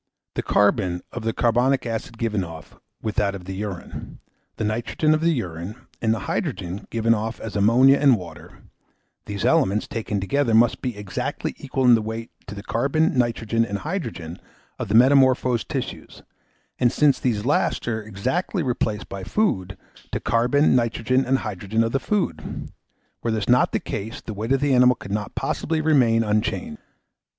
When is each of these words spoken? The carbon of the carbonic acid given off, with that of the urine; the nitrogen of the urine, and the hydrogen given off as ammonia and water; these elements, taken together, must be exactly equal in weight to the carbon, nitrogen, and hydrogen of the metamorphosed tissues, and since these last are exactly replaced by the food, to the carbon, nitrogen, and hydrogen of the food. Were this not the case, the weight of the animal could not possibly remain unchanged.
The 0.33 0.41
carbon 0.41 1.03
of 1.11 1.21
the 1.25 1.31
carbonic 1.31 1.85
acid 1.85 2.17
given 2.17 2.43
off, 2.43 2.79
with 3.03 3.17
that 3.17 3.35
of 3.35 3.45
the 3.45 3.53
urine; 3.53 4.17
the 4.55 4.63
nitrogen 4.63 5.13
of 5.13 5.21
the 5.21 5.29
urine, 5.31 5.75
and 6.01 6.11
the 6.11 6.21
hydrogen 6.21 6.87
given 6.89 7.13
off 7.13 7.39
as 7.39 7.55
ammonia 7.55 7.99
and 7.99 8.17
water; 8.17 8.63
these 9.27 9.45
elements, 9.45 9.87
taken 9.87 10.19
together, 10.19 10.55
must 10.55 10.81
be 10.81 10.97
exactly 10.97 11.53
equal 11.59 11.85
in 11.85 12.03
weight 12.03 12.31
to 12.47 12.55
the 12.55 12.63
carbon, 12.63 13.15
nitrogen, 13.15 13.63
and 13.63 13.77
hydrogen 13.77 14.39
of 14.79 14.87
the 14.87 14.95
metamorphosed 14.95 15.69
tissues, 15.69 16.23
and 16.79 16.91
since 16.91 17.19
these 17.19 17.45
last 17.45 17.87
are 17.87 18.01
exactly 18.01 18.63
replaced 18.63 19.07
by 19.07 19.21
the 19.21 19.29
food, 19.29 19.77
to 19.95 20.09
the 20.13 20.19
carbon, 20.19 20.75
nitrogen, 20.75 21.23
and 21.25 21.37
hydrogen 21.37 21.83
of 21.83 21.91
the 21.91 21.99
food. 21.99 22.71
Were 23.21 23.29
this 23.29 23.47
not 23.47 23.71
the 23.71 23.79
case, 23.79 24.19
the 24.19 24.33
weight 24.33 24.51
of 24.51 24.61
the 24.61 24.73
animal 24.73 24.95
could 24.95 25.11
not 25.11 25.35
possibly 25.35 25.79
remain 25.79 26.23
unchanged. 26.23 26.79